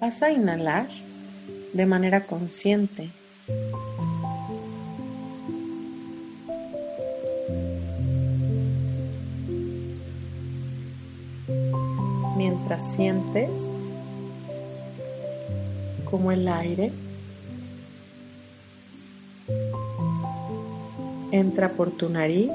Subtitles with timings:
[0.00, 0.86] Vas a inhalar
[1.72, 3.10] de manera consciente.
[12.36, 13.50] Mientras sientes
[16.08, 16.92] como el aire
[21.32, 22.52] entra por tu nariz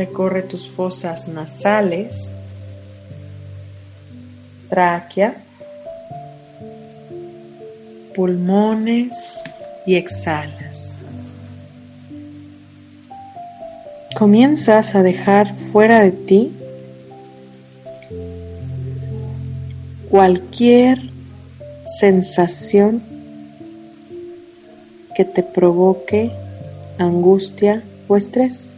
[0.00, 2.32] recorre tus fosas nasales,
[4.70, 5.34] tráquea,
[8.14, 9.12] pulmones
[9.84, 10.96] y exhalas.
[14.16, 16.52] Comienzas a dejar fuera de ti
[20.08, 20.98] cualquier
[22.00, 23.02] sensación
[25.14, 26.32] que te provoque
[26.98, 28.69] angustia o estrés.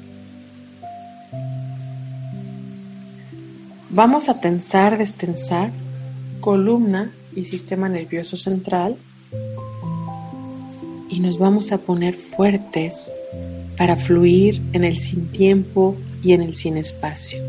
[3.95, 5.71] Vamos a tensar, destensar
[6.41, 8.97] columna y sistema nervioso central
[11.11, 13.15] y nos vamos a poner fuertes
[13.77, 17.43] para fluir en el sin tiempo y en el sin espacio.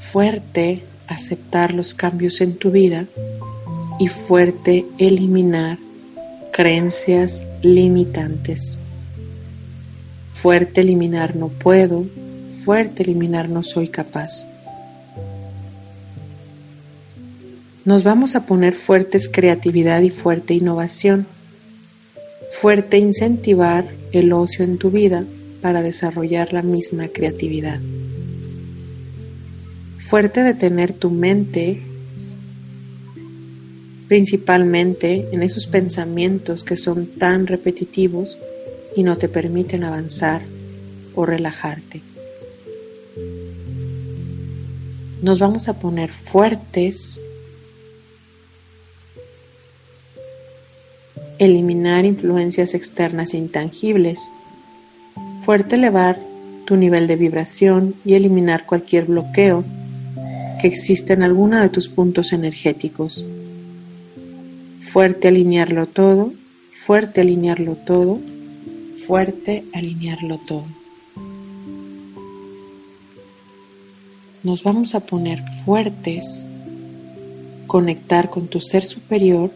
[0.00, 3.04] Fuerte aceptar los cambios en tu vida
[3.98, 5.76] y fuerte eliminar
[6.54, 8.78] creencias limitantes.
[10.42, 12.04] Fuerte eliminar no puedo,
[12.64, 14.44] fuerte eliminar no soy capaz.
[17.86, 21.26] Nos vamos a poner fuertes creatividad y fuerte innovación.
[22.60, 25.24] Fuerte incentivar el ocio en tu vida
[25.62, 27.80] para desarrollar la misma creatividad.
[29.98, 31.80] Fuerte detener tu mente
[34.06, 38.38] principalmente en esos pensamientos que son tan repetitivos
[38.96, 40.40] y no te permiten avanzar
[41.14, 42.00] o relajarte.
[45.22, 47.20] Nos vamos a poner fuertes,
[51.38, 54.32] eliminar influencias externas e intangibles,
[55.44, 56.18] fuerte elevar
[56.64, 59.62] tu nivel de vibración y eliminar cualquier bloqueo
[60.58, 63.24] que exista en alguno de tus puntos energéticos.
[64.80, 66.32] Fuerte alinearlo todo,
[66.72, 68.20] fuerte alinearlo todo
[69.06, 70.64] fuerte alinearlo todo.
[74.42, 76.44] Nos vamos a poner fuertes,
[77.66, 79.52] conectar con tu ser superior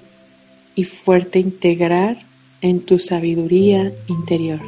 [0.74, 2.18] y fuerte integrar
[2.60, 4.60] en tu sabiduría interior.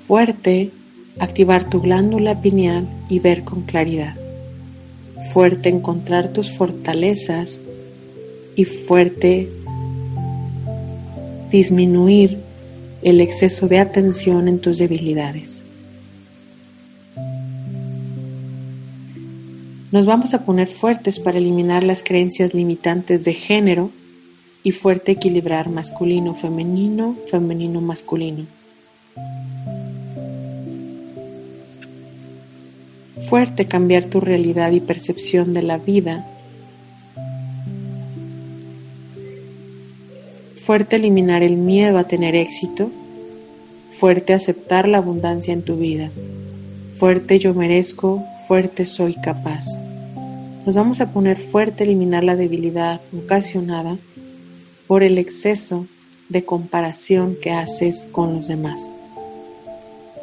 [0.00, 0.70] Fuerte,
[1.18, 4.16] activar tu glándula pineal y ver con claridad.
[5.32, 7.60] Fuerte, encontrar tus fortalezas
[8.56, 9.48] y fuerte
[11.50, 12.38] disminuir
[13.02, 15.62] el exceso de atención en tus debilidades.
[19.92, 23.90] Nos vamos a poner fuertes para eliminar las creencias limitantes de género
[24.64, 28.46] y fuerte equilibrar masculino, femenino, femenino, masculino.
[33.28, 36.26] Fuerte cambiar tu realidad y percepción de la vida
[40.66, 42.90] Fuerte eliminar el miedo a tener éxito.
[43.88, 46.10] Fuerte aceptar la abundancia en tu vida.
[46.92, 49.64] Fuerte yo merezco, fuerte soy capaz.
[50.66, 53.96] Nos vamos a poner fuerte eliminar la debilidad ocasionada
[54.88, 55.86] por el exceso
[56.30, 58.90] de comparación que haces con los demás.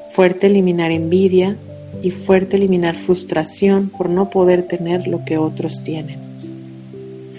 [0.10, 1.56] Fuerte eliminar envidia
[2.02, 6.20] y fuerte eliminar frustración por no poder tener lo que otros tienen.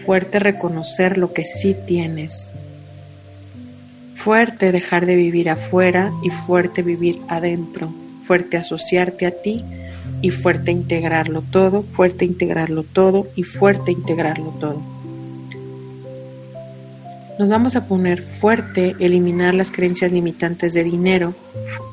[0.06, 2.48] Fuerte reconocer lo que sí tienes
[4.24, 7.92] Fuerte dejar de vivir afuera y fuerte vivir adentro.
[8.22, 9.62] Fuerte asociarte a ti
[10.22, 14.80] y fuerte integrarlo todo, fuerte integrarlo todo y fuerte integrarlo todo.
[17.38, 21.34] Nos vamos a poner fuerte eliminar las creencias limitantes de dinero,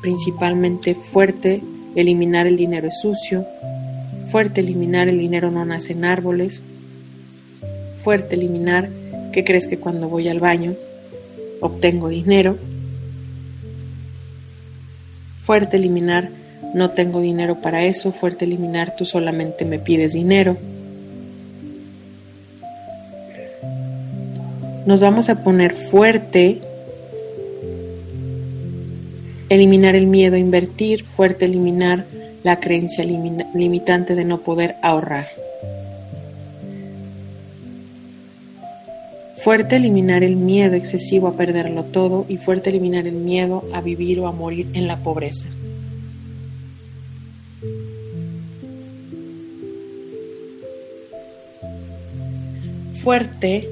[0.00, 1.62] principalmente fuerte
[1.96, 3.44] eliminar el dinero es sucio,
[4.30, 6.62] fuerte eliminar el dinero no nace en árboles,
[8.02, 8.88] fuerte eliminar
[9.34, 10.74] que crees que cuando voy al baño
[11.62, 12.58] obtengo dinero.
[15.44, 16.28] Fuerte eliminar,
[16.74, 18.12] no tengo dinero para eso.
[18.12, 20.58] Fuerte eliminar, tú solamente me pides dinero.
[24.84, 26.60] Nos vamos a poner fuerte.
[29.48, 32.06] Eliminar el miedo a invertir, fuerte eliminar
[32.42, 35.41] la creencia limitante de no poder ahorrar.
[39.42, 44.20] Fuerte eliminar el miedo excesivo a perderlo todo y fuerte eliminar el miedo a vivir
[44.20, 45.48] o a morir en la pobreza.
[53.02, 53.68] Fuerte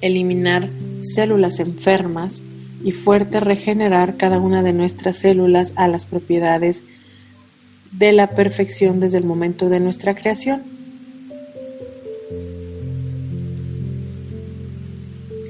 [0.00, 0.68] eliminar
[1.02, 2.42] células enfermas
[2.82, 6.82] y fuerte regenerar cada una de nuestras células a las propiedades
[7.92, 10.79] de la perfección desde el momento de nuestra creación.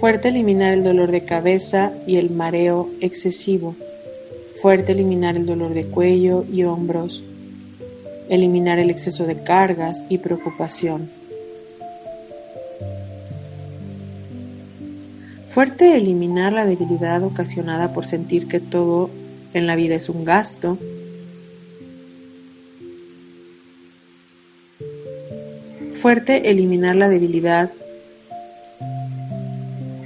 [0.01, 3.77] Fuerte eliminar el dolor de cabeza y el mareo excesivo.
[4.63, 7.23] Fuerte eliminar el dolor de cuello y hombros.
[8.31, 11.11] Eliminar el exceso de cargas y preocupación.
[15.53, 19.11] Fuerte eliminar la debilidad ocasionada por sentir que todo
[19.53, 20.79] en la vida es un gasto.
[25.93, 27.71] Fuerte eliminar la debilidad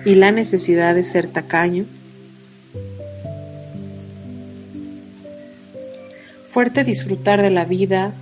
[0.04, 1.86] y la necesidad de ser tacaño.
[6.46, 8.14] Fuerte disfrutar de la vida,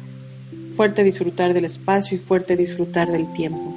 [0.74, 3.74] fuerte disfrutar del espacio y fuerte disfrutar del tiempo.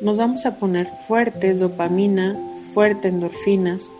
[0.00, 2.36] Nos vamos a poner fuertes dopamina,
[2.74, 3.90] fuerte endorfinas,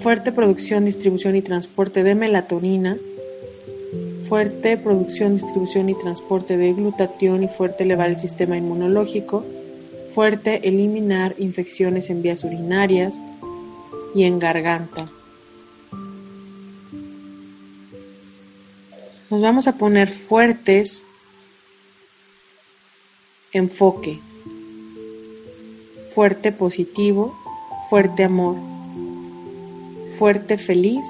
[0.00, 2.96] fuerte producción, distribución y transporte de melatonina,
[4.32, 9.44] fuerte producción, distribución y transporte de glutatión y fuerte elevar el sistema inmunológico,
[10.14, 13.20] fuerte eliminar infecciones en vías urinarias
[14.14, 15.06] y en garganta.
[19.28, 21.04] Nos vamos a poner fuertes.
[23.52, 24.18] Enfoque,
[26.14, 27.36] fuerte positivo,
[27.90, 28.56] fuerte amor,
[30.18, 31.04] fuerte feliz,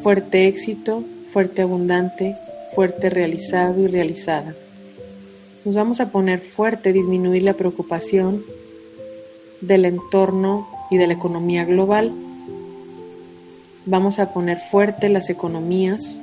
[0.00, 1.02] fuerte éxito,
[1.34, 2.36] fuerte abundante,
[2.76, 4.54] fuerte realizado y realizada.
[5.64, 8.44] Nos vamos a poner fuerte, disminuir la preocupación
[9.60, 12.12] del entorno y de la economía global.
[13.84, 16.20] Vamos a poner fuerte las economías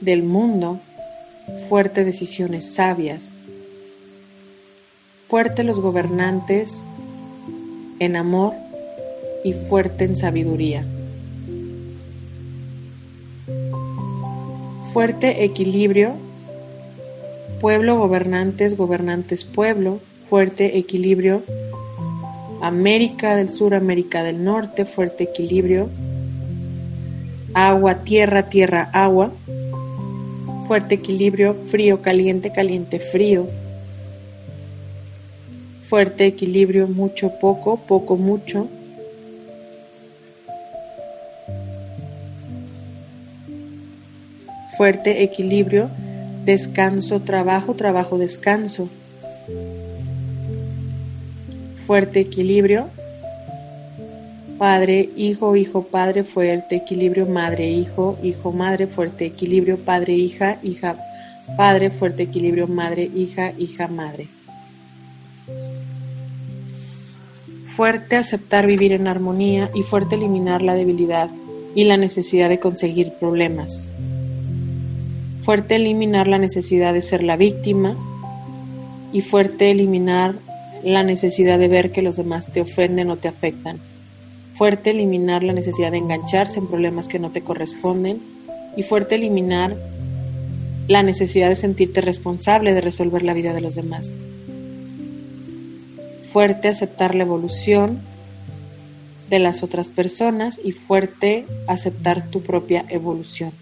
[0.00, 0.80] del mundo,
[1.68, 3.30] fuerte decisiones sabias,
[5.28, 6.86] fuerte los gobernantes
[7.98, 8.54] en amor
[9.44, 10.86] y fuerte en sabiduría.
[14.94, 16.14] Fuerte equilibrio,
[17.60, 19.98] pueblo, gobernantes, gobernantes, pueblo,
[20.30, 21.42] fuerte equilibrio,
[22.62, 25.88] América del Sur, América del Norte, fuerte equilibrio,
[27.54, 29.32] agua, tierra, tierra, agua,
[30.68, 33.48] fuerte equilibrio, frío, caliente, caliente, frío,
[35.82, 38.68] fuerte equilibrio, mucho, poco, poco, mucho,
[44.76, 45.90] fuerte equilibrio,
[46.44, 48.88] descanso, trabajo, trabajo, descanso.
[51.86, 52.88] Fuerte equilibrio,
[54.58, 60.96] padre, hijo, hijo, padre, fuerte equilibrio, madre, hijo, hijo, madre, fuerte equilibrio, padre, hija, hija,
[61.56, 64.28] padre, fuerte equilibrio, madre, hija, hija, madre.
[67.66, 71.28] Fuerte aceptar vivir en armonía y fuerte eliminar la debilidad
[71.74, 73.88] y la necesidad de conseguir problemas
[75.44, 77.98] fuerte eliminar la necesidad de ser la víctima
[79.12, 80.36] y fuerte eliminar
[80.82, 83.78] la necesidad de ver que los demás te ofenden o te afectan.
[84.54, 88.22] Fuerte eliminar la necesidad de engancharse en problemas que no te corresponden
[88.74, 89.76] y fuerte eliminar
[90.88, 94.14] la necesidad de sentirte responsable de resolver la vida de los demás.
[96.32, 97.98] Fuerte aceptar la evolución
[99.28, 103.52] de las otras personas y fuerte aceptar tu propia evolución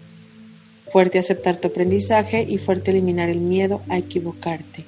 [0.93, 4.85] fuerte aceptar tu aprendizaje y fuerte eliminar el miedo a equivocarte.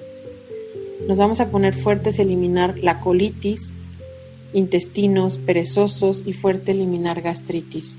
[1.08, 3.74] Nos vamos a poner fuertes eliminar la colitis,
[4.52, 7.98] intestinos perezosos y fuerte eliminar gastritis.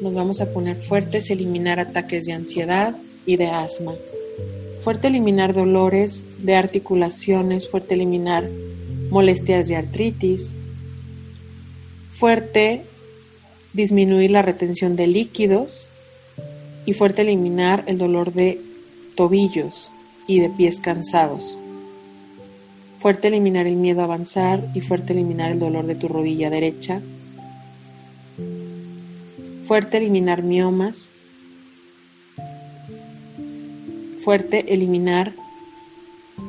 [0.00, 2.96] Nos vamos a poner fuertes eliminar ataques de ansiedad
[3.26, 3.92] y de asma.
[4.80, 8.48] Fuerte eliminar dolores de articulaciones, fuerte eliminar
[9.10, 10.54] molestias de artritis.
[12.10, 12.84] Fuerte
[13.74, 15.90] disminuir la retención de líquidos
[16.86, 18.60] y fuerte eliminar el dolor de
[19.14, 19.90] tobillos
[20.26, 21.58] y de pies cansados.
[22.98, 27.00] Fuerte eliminar el miedo a avanzar y fuerte eliminar el dolor de tu rodilla derecha.
[29.66, 31.12] Fuerte eliminar miomas.
[34.22, 35.32] Fuerte eliminar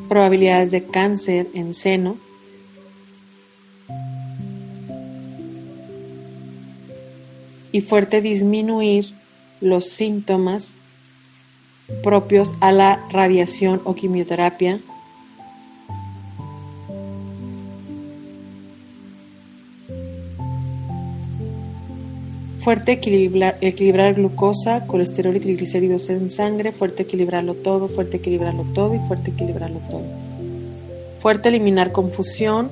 [0.08, 2.18] probabilidades de cáncer en seno.
[7.74, 9.14] Y fuerte disminuir
[9.62, 10.78] los síntomas
[12.04, 14.80] propios a la radiación o quimioterapia.
[22.60, 29.00] Fuerte equilibrar, glucosa, colesterol y triglicéridos en sangre, fuerte equilibrarlo todo, fuerte equilibrarlo todo y
[29.08, 30.04] fuerte equilibrarlo todo.
[31.20, 32.72] Fuerte eliminar confusión,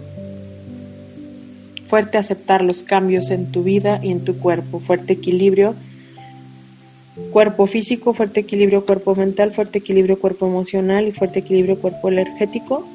[1.86, 5.76] fuerte aceptar los cambios en tu vida y en tu cuerpo, fuerte equilibrio
[7.32, 12.88] cuerpo físico, fuerte equilibrio cuerpo mental, fuerte equilibrio cuerpo emocional y fuerte equilibrio cuerpo energético,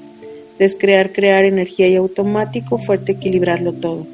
[0.58, 4.06] descrear, crear energía y automático, fuerte equilibrarlo todo.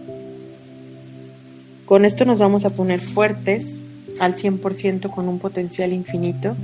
[1.87, 3.79] Con esto nos vamos a poner fuertes
[4.19, 6.57] al 100% con un potencial infinito,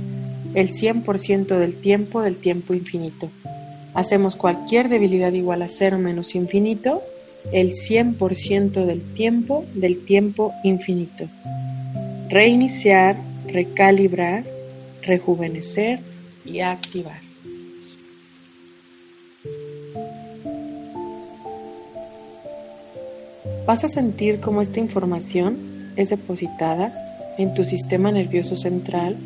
[0.53, 3.29] el 100% del tiempo del tiempo infinito.
[3.93, 7.01] Hacemos cualquier debilidad igual a cero menos infinito,
[7.51, 11.25] el 100% del tiempo del tiempo infinito.
[12.29, 13.17] Reiniciar,
[13.51, 14.43] recalibrar,
[15.01, 15.99] rejuvenecer
[16.45, 17.19] y activar.
[23.65, 26.93] Vas a sentir cómo esta información es depositada
[27.37, 29.17] en tu sistema nervioso central,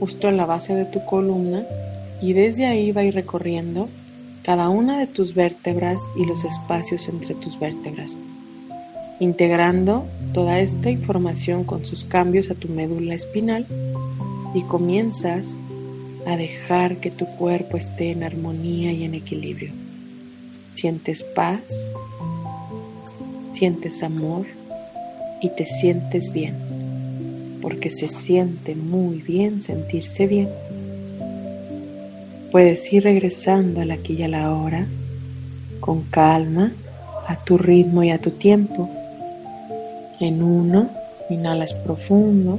[0.00, 1.64] justo en la base de tu columna,
[2.20, 3.88] y desde ahí va a ir recorriendo
[4.42, 8.16] cada una de tus vértebras y los espacios entre tus vértebras,
[9.20, 13.66] integrando toda esta información con sus cambios a tu médula espinal
[14.54, 15.54] y comienzas
[16.26, 19.72] a dejar que tu cuerpo esté en armonía y en equilibrio.
[20.74, 21.90] Sientes paz,
[23.54, 24.46] sientes amor
[25.40, 26.54] y te sientes bien,
[27.62, 30.48] porque se siente muy bien sentirse bien.
[32.50, 34.86] Puedes ir regresando al aquí y a la hora,
[35.80, 36.72] con calma,
[37.26, 38.90] a tu ritmo y a tu tiempo.
[40.20, 40.88] En uno,
[41.28, 42.58] inhalas profundo.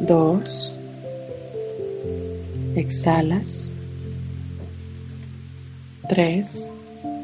[0.00, 0.72] Dos,
[2.74, 3.72] exhalas.
[6.08, 6.68] Tres,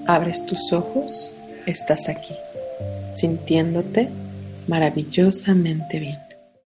[0.07, 1.31] abres tus ojos,
[1.67, 2.35] estás aquí,
[3.17, 4.11] sintiéndote
[4.69, 6.26] maravillosamente bien.